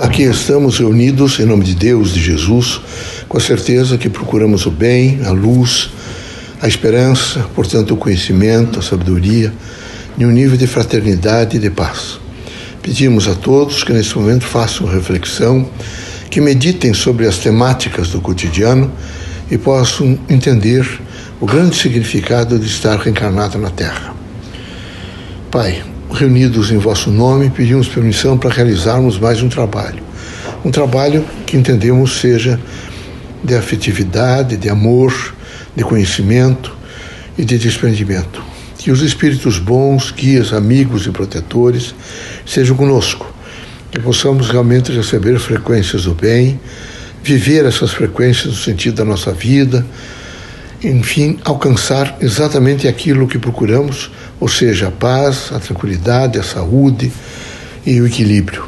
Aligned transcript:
Aqui 0.00 0.22
estamos 0.22 0.78
reunidos 0.78 1.38
em 1.40 1.44
nome 1.44 1.62
de 1.62 1.74
Deus, 1.74 2.14
de 2.14 2.22
Jesus, 2.22 2.80
com 3.28 3.36
a 3.36 3.40
certeza 3.40 3.98
que 3.98 4.08
procuramos 4.08 4.64
o 4.64 4.70
bem, 4.70 5.20
a 5.26 5.30
luz, 5.30 5.90
a 6.58 6.66
esperança, 6.66 7.46
portanto, 7.54 7.92
o 7.92 7.98
conhecimento, 7.98 8.78
a 8.78 8.82
sabedoria, 8.82 9.52
em 10.18 10.24
um 10.24 10.30
nível 10.30 10.56
de 10.56 10.66
fraternidade 10.66 11.58
e 11.58 11.60
de 11.60 11.68
paz. 11.68 12.18
Pedimos 12.80 13.28
a 13.28 13.34
todos 13.34 13.84
que 13.84 13.92
nesse 13.92 14.16
momento 14.16 14.46
façam 14.46 14.86
reflexão, 14.86 15.68
que 16.30 16.40
meditem 16.40 16.94
sobre 16.94 17.26
as 17.26 17.36
temáticas 17.36 18.08
do 18.08 18.22
cotidiano 18.22 18.90
e 19.50 19.58
possam 19.58 20.18
entender 20.30 20.88
o 21.38 21.44
grande 21.44 21.76
significado 21.76 22.58
de 22.58 22.64
estar 22.64 22.98
reencarnado 22.98 23.58
na 23.58 23.68
Terra. 23.68 24.14
Pai, 25.50 25.89
reunidos 26.20 26.70
em 26.70 26.76
vosso 26.76 27.10
nome, 27.10 27.48
pedimos 27.48 27.88
permissão 27.88 28.36
para 28.36 28.50
realizarmos 28.50 29.18
mais 29.18 29.40
um 29.40 29.48
trabalho. 29.48 30.02
Um 30.62 30.70
trabalho 30.70 31.24
que 31.46 31.56
entendemos 31.56 32.20
seja 32.20 32.60
de 33.42 33.54
afetividade, 33.54 34.58
de 34.58 34.68
amor, 34.68 35.14
de 35.74 35.82
conhecimento 35.82 36.76
e 37.38 37.44
de 37.44 37.56
desprendimento. 37.56 38.42
Que 38.76 38.90
os 38.90 39.00
espíritos 39.00 39.58
bons, 39.58 40.10
guias, 40.10 40.52
amigos 40.52 41.06
e 41.06 41.10
protetores 41.10 41.94
sejam 42.44 42.76
conosco, 42.76 43.26
que 43.90 43.98
possamos 43.98 44.50
realmente 44.50 44.92
receber 44.92 45.38
frequências 45.38 46.04
do 46.04 46.14
bem, 46.14 46.60
viver 47.24 47.64
essas 47.64 47.92
frequências 47.92 48.48
no 48.48 48.58
sentido 48.58 48.96
da 48.96 49.06
nossa 49.06 49.32
vida, 49.32 49.86
enfim, 50.82 51.38
alcançar 51.44 52.16
exatamente 52.20 52.88
aquilo 52.88 53.28
que 53.28 53.38
procuramos, 53.38 54.10
ou 54.38 54.48
seja, 54.48 54.88
a 54.88 54.90
paz, 54.90 55.50
a 55.52 55.58
tranquilidade, 55.58 56.38
a 56.38 56.42
saúde 56.42 57.12
e 57.84 58.00
o 58.00 58.06
equilíbrio. 58.06 58.64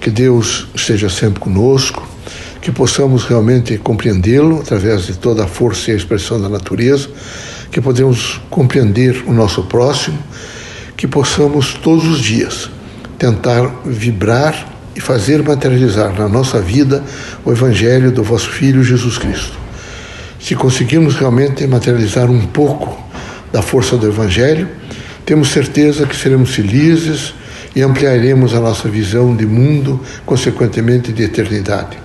Que 0.00 0.10
Deus 0.10 0.66
esteja 0.74 1.08
sempre 1.08 1.40
conosco, 1.40 2.06
que 2.60 2.72
possamos 2.72 3.24
realmente 3.24 3.78
compreendê-lo 3.78 4.60
através 4.60 5.06
de 5.06 5.14
toda 5.14 5.44
a 5.44 5.48
força 5.48 5.90
e 5.90 5.94
a 5.94 5.96
expressão 5.96 6.40
da 6.40 6.48
natureza, 6.48 7.08
que 7.70 7.80
podemos 7.80 8.40
compreender 8.50 9.22
o 9.26 9.32
nosso 9.32 9.62
próximo, 9.64 10.18
que 10.96 11.06
possamos 11.06 11.74
todos 11.74 12.06
os 12.06 12.20
dias 12.20 12.68
tentar 13.18 13.82
vibrar 13.84 14.68
e 14.94 15.00
fazer 15.00 15.42
materializar 15.42 16.12
na 16.18 16.28
nossa 16.28 16.60
vida 16.60 17.02
o 17.44 17.52
Evangelho 17.52 18.10
do 18.10 18.22
vosso 18.22 18.50
Filho 18.50 18.82
Jesus 18.82 19.16
Cristo. 19.16 19.62
Se 20.42 20.56
conseguirmos 20.56 21.14
realmente 21.14 21.64
materializar 21.68 22.28
um 22.28 22.44
pouco 22.44 23.00
da 23.52 23.62
força 23.62 23.96
do 23.96 24.08
Evangelho, 24.08 24.68
temos 25.24 25.50
certeza 25.50 26.04
que 26.04 26.16
seremos 26.16 26.52
felizes 26.52 27.32
e 27.76 27.80
ampliaremos 27.80 28.52
a 28.52 28.60
nossa 28.60 28.88
visão 28.88 29.36
de 29.36 29.46
mundo, 29.46 30.00
consequentemente 30.26 31.12
de 31.12 31.22
eternidade. 31.22 31.96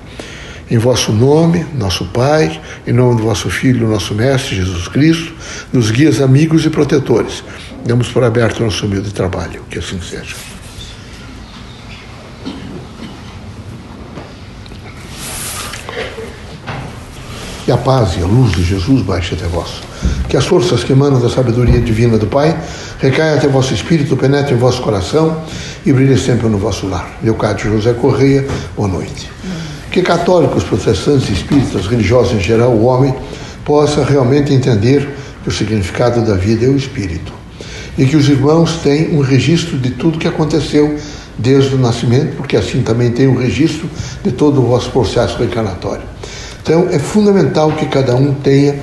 Em 0.69 0.77
vosso 0.77 1.11
nome, 1.11 1.65
nosso 1.73 2.05
Pai, 2.05 2.61
em 2.85 2.93
nome 2.93 3.17
do 3.17 3.23
vosso 3.23 3.49
Filho, 3.49 3.87
nosso 3.87 4.13
Mestre 4.13 4.55
Jesus 4.55 4.87
Cristo, 4.87 5.33
nos 5.73 5.89
guias 5.89 6.21
amigos 6.21 6.63
e 6.63 6.69
protetores, 6.69 7.43
damos 7.83 8.07
por 8.09 8.23
aberto 8.23 8.59
o 8.59 8.65
nosso 8.65 8.85
humilde 8.85 9.11
trabalho. 9.11 9.63
Que 9.67 9.79
assim 9.79 9.99
seja. 9.99 10.35
Que 17.67 17.71
a 17.73 17.77
paz 17.77 18.15
e 18.17 18.23
a 18.23 18.25
luz 18.25 18.53
de 18.53 18.63
Jesus 18.63 19.01
baixe 19.01 19.35
até 19.35 19.45
vós. 19.45 19.81
Que 20.29 20.37
as 20.37 20.45
forças 20.45 20.85
que 20.85 20.93
emanam 20.93 21.19
da 21.19 21.29
sabedoria 21.29 21.81
divina 21.81 22.17
do 22.17 22.25
Pai 22.25 22.57
recaiam 22.97 23.35
até 23.35 23.45
vosso 23.49 23.73
espírito, 23.73 24.15
penetrem 24.15 24.55
em 24.55 24.57
vosso 24.57 24.81
coração 24.81 25.41
e 25.85 25.91
brilhem 25.91 26.15
sempre 26.15 26.47
no 26.47 26.57
vosso 26.57 26.87
lar. 26.87 27.17
Leocádio 27.21 27.73
José 27.73 27.91
Correia, 27.91 28.47
boa 28.73 28.87
noite. 28.87 29.29
Que 29.91 30.01
católicos, 30.01 30.63
protestantes, 30.63 31.29
espíritas, 31.29 31.87
religiosos 31.87 32.35
em 32.35 32.39
geral, 32.39 32.71
o 32.71 32.85
homem 32.85 33.13
possa 33.65 34.01
realmente 34.01 34.53
entender 34.53 35.05
que 35.43 35.49
o 35.49 35.51
significado 35.51 36.25
da 36.25 36.35
vida 36.35 36.65
é 36.65 36.69
o 36.69 36.77
espírito. 36.77 37.33
E 37.97 38.05
que 38.05 38.15
os 38.15 38.29
irmãos 38.29 38.77
têm 38.81 39.13
um 39.13 39.19
registro 39.19 39.77
de 39.77 39.89
tudo 39.89 40.17
que 40.17 40.27
aconteceu 40.29 40.95
desde 41.37 41.75
o 41.75 41.77
nascimento, 41.77 42.37
porque 42.37 42.55
assim 42.55 42.81
também 42.81 43.11
tem 43.11 43.27
um 43.27 43.35
registro 43.35 43.89
de 44.23 44.31
todo 44.31 44.61
o 44.61 44.67
vosso 44.67 44.89
processo 44.89 45.37
reencarnatório. 45.37 46.15
Então, 46.67 46.89
é 46.91 46.99
fundamental 46.99 47.71
que 47.71 47.85
cada 47.85 48.13
um 48.13 48.33
tenha 48.33 48.75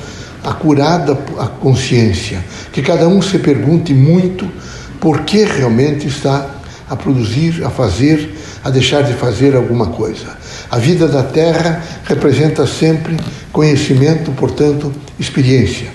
a 0.42 0.54
curada 0.54 1.18
a 1.38 1.48
consciência, 1.48 2.42
que 2.72 2.80
cada 2.80 3.06
um 3.06 3.20
se 3.20 3.38
pergunte 3.38 3.92
muito 3.92 4.50
por 4.98 5.20
que 5.20 5.44
realmente 5.44 6.08
está 6.08 6.46
a 6.88 6.96
produzir, 6.96 7.62
a 7.62 7.68
fazer, 7.68 8.34
a 8.64 8.70
deixar 8.70 9.02
de 9.02 9.12
fazer 9.12 9.54
alguma 9.54 9.88
coisa. 9.88 10.34
A 10.70 10.78
vida 10.78 11.06
da 11.06 11.22
Terra 11.22 11.82
representa 12.04 12.66
sempre 12.66 13.18
conhecimento, 13.52 14.30
portanto, 14.30 14.90
experiência. 15.20 15.88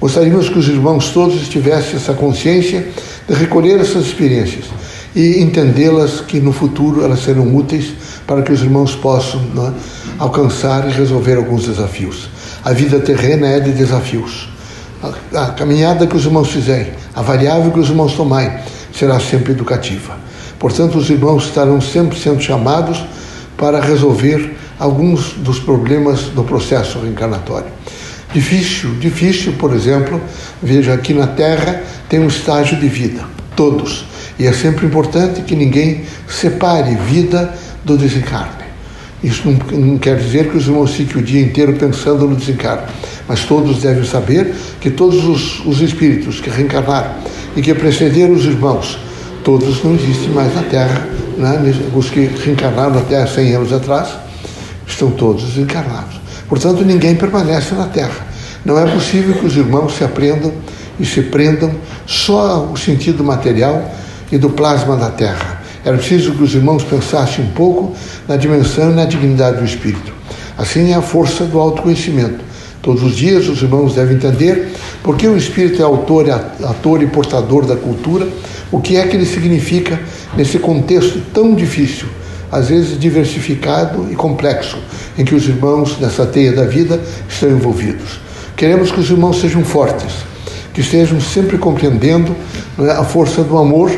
Gostaríamos 0.00 0.48
que 0.48 0.58
os 0.58 0.66
irmãos 0.66 1.10
todos 1.10 1.48
tivessem 1.48 1.94
essa 1.94 2.12
consciência 2.12 2.88
de 3.28 3.34
recolher 3.36 3.78
essas 3.78 4.06
experiências 4.06 4.64
e 5.14 5.40
entendê-las 5.40 6.20
que 6.20 6.40
no 6.40 6.52
futuro 6.52 7.04
elas 7.04 7.20
serão 7.20 7.54
úteis 7.54 7.94
para 8.26 8.42
que 8.42 8.52
os 8.52 8.60
irmãos 8.60 8.94
possam 8.94 9.40
é, 9.40 9.72
alcançar 10.18 10.88
e 10.88 10.92
resolver 10.92 11.36
alguns 11.36 11.66
desafios. 11.66 12.28
A 12.64 12.72
vida 12.72 12.98
terrena 12.98 13.46
é 13.46 13.60
de 13.60 13.72
desafios. 13.72 14.48
A, 15.32 15.42
a 15.42 15.46
caminhada 15.52 16.06
que 16.06 16.16
os 16.16 16.24
irmãos 16.24 16.50
fizerem, 16.50 16.92
a 17.14 17.22
variável 17.22 17.70
que 17.70 17.78
os 17.78 17.88
irmãos 17.88 18.14
tomarem, 18.14 18.58
será 18.92 19.20
sempre 19.20 19.52
educativa. 19.52 20.16
Portanto, 20.58 20.98
os 20.98 21.10
irmãos 21.10 21.44
estarão 21.44 21.80
sempre 21.80 22.18
sendo 22.18 22.40
chamados 22.40 23.04
para 23.56 23.80
resolver 23.80 24.56
alguns 24.78 25.32
dos 25.34 25.58
problemas 25.58 26.22
do 26.24 26.42
processo 26.44 26.98
reencarnatório. 26.98 27.68
Difícil, 28.32 28.94
difícil, 28.98 29.54
por 29.54 29.72
exemplo, 29.72 30.20
veja 30.62 30.92
aqui 30.92 31.14
na 31.14 31.26
Terra 31.26 31.82
tem 32.08 32.20
um 32.20 32.26
estágio 32.26 32.78
de 32.78 32.88
vida, 32.88 33.24
todos. 33.54 34.04
E 34.38 34.46
é 34.46 34.52
sempre 34.52 34.86
importante 34.86 35.42
que 35.42 35.54
ninguém 35.54 36.04
separe 36.28 36.94
vida 36.94 37.54
do 37.86 37.96
desencarne. 37.96 38.66
Isso 39.22 39.48
não, 39.48 39.78
não, 39.78 39.98
quer 39.98 40.18
dizer 40.18 40.50
que 40.50 40.56
os 40.56 40.66
irmãos 40.66 40.92
fiquem 40.92 41.22
o 41.22 41.24
dia 41.24 41.40
inteiro 41.40 41.72
pensando 41.74 42.28
no 42.28 42.36
desencarne, 42.36 42.82
mas 43.26 43.44
todos 43.44 43.80
devem 43.80 44.04
saber 44.04 44.54
que 44.80 44.90
todos 44.90 45.24
os, 45.24 45.64
os 45.64 45.80
espíritos 45.80 46.40
que 46.40 46.50
reencarnaram 46.50 47.12
e 47.56 47.62
que 47.62 47.72
precederam 47.72 48.34
os 48.34 48.44
irmãos, 48.44 48.98
todos 49.42 49.82
não 49.82 49.94
existem 49.94 50.28
mais 50.30 50.54
na 50.54 50.62
Terra. 50.62 51.08
Né? 51.38 51.74
Os 51.94 52.10
que 52.10 52.28
reencarnaram 52.44 52.94
na 52.94 53.02
Terra 53.02 53.26
100 53.26 53.54
anos 53.54 53.72
atrás 53.72 54.08
estão 54.86 55.10
todos 55.12 55.44
desencarnados. 55.44 56.20
Portanto, 56.48 56.84
ninguém 56.84 57.14
permanece 57.14 57.74
na 57.74 57.86
Terra. 57.86 58.26
Não 58.64 58.78
é 58.78 58.86
possível 58.90 59.34
que 59.34 59.46
os 59.46 59.56
irmãos 59.56 59.96
se 59.96 60.04
aprendam 60.04 60.52
e 60.98 61.06
se 61.06 61.22
prendam 61.22 61.72
só 62.04 62.68
ao 62.68 62.76
sentido 62.76 63.22
material 63.22 63.94
e 64.30 64.38
do 64.38 64.50
plasma 64.50 64.96
da 64.96 65.10
Terra. 65.10 65.55
Era 65.86 65.96
preciso 65.98 66.32
que 66.32 66.42
os 66.42 66.52
irmãos 66.52 66.82
pensassem 66.82 67.44
um 67.44 67.50
pouco 67.50 67.94
na 68.26 68.36
dimensão 68.36 68.90
e 68.90 68.94
na 68.94 69.04
dignidade 69.04 69.58
do 69.58 69.64
espírito. 69.64 70.12
Assim 70.58 70.90
é 70.90 70.94
a 70.94 71.00
força 71.00 71.44
do 71.44 71.60
autoconhecimento. 71.60 72.44
Todos 72.82 73.04
os 73.04 73.14
dias 73.14 73.48
os 73.48 73.62
irmãos 73.62 73.94
devem 73.94 74.16
entender 74.16 74.72
por 75.04 75.16
que 75.16 75.28
o 75.28 75.36
espírito 75.36 75.80
é 75.80 75.84
autor, 75.84 76.28
ator 76.28 77.04
e 77.04 77.06
portador 77.06 77.64
da 77.64 77.76
cultura, 77.76 78.26
o 78.72 78.80
que 78.80 78.96
é 78.96 79.06
que 79.06 79.14
ele 79.14 79.24
significa 79.24 80.00
nesse 80.36 80.58
contexto 80.58 81.22
tão 81.32 81.54
difícil, 81.54 82.08
às 82.50 82.68
vezes 82.68 82.98
diversificado 82.98 84.08
e 84.10 84.16
complexo, 84.16 84.78
em 85.16 85.24
que 85.24 85.36
os 85.36 85.46
irmãos 85.46 86.00
nessa 86.00 86.26
teia 86.26 86.50
da 86.50 86.64
vida 86.64 87.00
estão 87.28 87.48
envolvidos. 87.48 88.18
Queremos 88.56 88.90
que 88.90 88.98
os 88.98 89.08
irmãos 89.08 89.40
sejam 89.40 89.64
fortes, 89.64 90.14
que 90.74 90.80
estejam 90.80 91.20
sempre 91.20 91.56
compreendendo 91.58 92.34
é, 92.80 92.90
a 92.90 93.04
força 93.04 93.44
do 93.44 93.56
amor, 93.56 93.92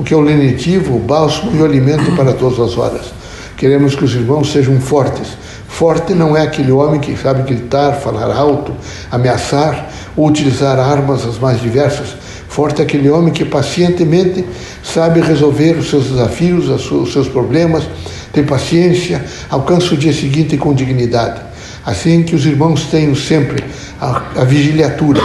o 0.00 0.02
que 0.02 0.14
é 0.14 0.16
o 0.16 0.20
lenitivo, 0.20 0.96
o 0.96 0.98
bálsamo 0.98 1.54
e 1.54 1.60
o 1.60 1.64
alimento 1.64 2.10
para 2.16 2.32
todas 2.32 2.58
as 2.58 2.78
horas. 2.78 3.12
Queremos 3.54 3.94
que 3.94 4.02
os 4.02 4.14
irmãos 4.14 4.50
sejam 4.50 4.80
fortes. 4.80 5.36
Forte 5.68 6.14
não 6.14 6.34
é 6.34 6.40
aquele 6.40 6.72
homem 6.72 6.98
que 6.98 7.14
sabe 7.16 7.42
gritar, 7.42 7.92
falar 7.92 8.34
alto, 8.34 8.72
ameaçar 9.10 9.90
ou 10.16 10.26
utilizar 10.26 10.78
armas 10.78 11.26
as 11.26 11.38
mais 11.38 11.60
diversas. 11.60 12.16
Forte 12.48 12.80
é 12.80 12.84
aquele 12.84 13.10
homem 13.10 13.32
que 13.32 13.44
pacientemente 13.44 14.44
sabe 14.82 15.20
resolver 15.20 15.72
os 15.72 15.90
seus 15.90 16.06
desafios, 16.06 16.68
os 16.90 17.12
seus 17.12 17.28
problemas, 17.28 17.84
tem 18.32 18.42
paciência, 18.42 19.22
alcança 19.50 19.94
o 19.94 19.98
dia 19.98 20.12
seguinte 20.14 20.56
com 20.56 20.72
dignidade. 20.72 21.42
Assim 21.84 22.22
que 22.22 22.34
os 22.34 22.46
irmãos 22.46 22.86
tenham 22.86 23.14
sempre 23.14 23.62
a, 24.00 24.22
a 24.36 24.44
vigiliatura 24.44 25.20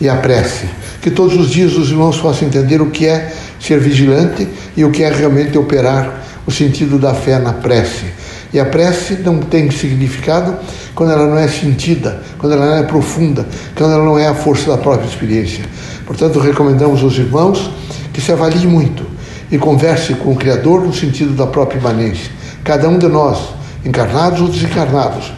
e 0.00 0.08
a 0.08 0.16
prece. 0.16 0.66
Que 1.00 1.10
todos 1.10 1.36
os 1.36 1.50
dias 1.50 1.76
os 1.76 1.90
irmãos 1.90 2.18
possam 2.18 2.46
entender 2.46 2.80
o 2.80 2.90
que 2.90 3.06
é 3.06 3.32
ser 3.62 3.78
vigilante 3.78 4.48
e 4.76 4.84
o 4.84 4.90
que 4.90 5.02
é 5.02 5.10
realmente 5.10 5.56
operar 5.56 6.22
o 6.46 6.50
sentido 6.50 6.98
da 6.98 7.14
fé 7.14 7.38
na 7.38 7.52
prece. 7.52 8.06
E 8.52 8.58
a 8.58 8.66
prece 8.66 9.14
não 9.24 9.38
tem 9.38 9.70
significado 9.70 10.56
quando 10.94 11.12
ela 11.12 11.26
não 11.26 11.38
é 11.38 11.48
sentida, 11.48 12.20
quando 12.36 12.52
ela 12.52 12.66
não 12.66 12.76
é 12.76 12.82
profunda, 12.82 13.46
quando 13.74 13.92
ela 13.92 14.04
não 14.04 14.18
é 14.18 14.26
a 14.26 14.34
força 14.34 14.70
da 14.70 14.76
própria 14.76 15.06
experiência. 15.06 15.64
Portanto, 16.04 16.38
recomendamos 16.38 17.02
aos 17.02 17.16
irmãos 17.16 17.70
que 18.12 18.20
se 18.20 18.32
avaliem 18.32 18.66
muito 18.66 19.06
e 19.50 19.56
converse 19.56 20.14
com 20.14 20.32
o 20.32 20.36
Criador 20.36 20.82
no 20.82 20.92
sentido 20.92 21.34
da 21.34 21.46
própria 21.46 21.78
imanência, 21.78 22.30
Cada 22.64 22.88
um 22.88 22.96
de 22.96 23.08
nós, 23.08 23.38
encarnados 23.84 24.40
ou 24.40 24.48
desencarnados, 24.48 25.32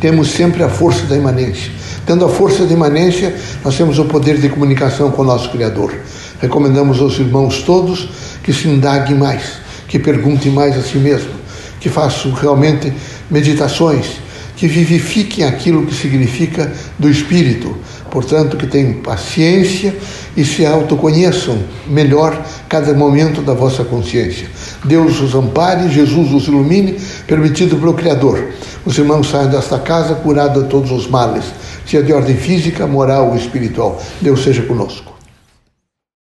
temos 0.00 0.32
sempre 0.32 0.64
a 0.64 0.68
força 0.68 1.06
da 1.06 1.16
imanência. 1.16 1.70
Tendo 2.08 2.24
a 2.24 2.28
força 2.30 2.64
da 2.64 2.72
imanência, 2.72 3.36
nós 3.62 3.76
temos 3.76 3.98
o 3.98 4.06
poder 4.06 4.38
de 4.38 4.48
comunicação 4.48 5.10
com 5.10 5.20
o 5.20 5.24
nosso 5.26 5.50
Criador. 5.50 5.94
Recomendamos 6.40 7.02
aos 7.02 7.18
irmãos 7.18 7.62
todos 7.64 8.08
que 8.42 8.50
se 8.50 8.66
indaguem 8.66 9.14
mais, 9.14 9.58
que 9.86 9.98
perguntem 9.98 10.50
mais 10.50 10.74
a 10.78 10.80
si 10.80 10.96
mesmo, 10.96 11.28
que 11.78 11.90
façam 11.90 12.32
realmente 12.32 12.90
meditações, 13.30 14.06
que 14.56 14.66
vivifiquem 14.66 15.44
aquilo 15.44 15.84
que 15.84 15.94
significa 15.94 16.72
do 16.98 17.10
Espírito. 17.10 17.76
Portanto, 18.10 18.56
que 18.56 18.66
tenham 18.66 19.02
paciência 19.02 19.94
e 20.34 20.46
se 20.46 20.64
autoconheçam 20.64 21.58
melhor 21.86 22.42
cada 22.70 22.94
momento 22.94 23.42
da 23.42 23.52
vossa 23.52 23.84
consciência. 23.84 24.48
Deus 24.82 25.20
os 25.20 25.34
ampare, 25.34 25.90
Jesus 25.90 26.32
os 26.32 26.48
ilumine, 26.48 26.98
permitido 27.26 27.76
pelo 27.76 27.92
Criador. 27.92 28.42
Os 28.86 28.96
irmãos 28.96 29.28
saiam 29.28 29.50
desta 29.50 29.78
casa 29.78 30.14
curados 30.14 30.62
de 30.62 30.70
todos 30.70 30.90
os 30.90 31.06
males, 31.06 31.44
seja 31.88 32.02
de 32.02 32.12
ordem 32.12 32.36
física, 32.36 32.86
moral 32.86 33.30
ou 33.30 33.36
espiritual. 33.36 34.00
Deus 34.20 34.42
seja 34.44 34.62
conosco. 34.62 35.07